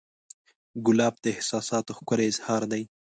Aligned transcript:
ګلاب 0.85 1.15
د 1.23 1.25
احساساتو 1.35 1.91
ښکلی 1.97 2.25
اظهار 2.31 2.63
دی. 2.71 2.83